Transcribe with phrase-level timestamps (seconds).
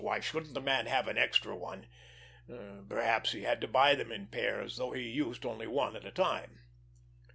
[0.03, 1.85] Why shouldn't the man have an extra one?
[2.89, 6.11] Perhaps he had to buy them in pairs, though he used only one at a
[6.11, 6.61] time.